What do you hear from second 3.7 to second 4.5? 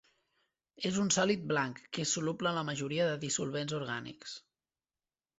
orgànics.